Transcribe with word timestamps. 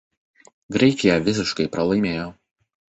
Graikija 0.77 1.19
visiškai 1.29 1.69
pralaimėjo. 1.77 2.29